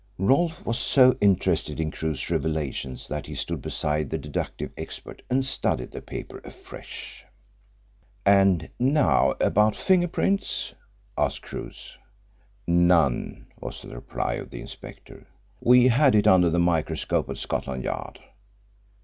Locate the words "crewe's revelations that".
1.91-3.27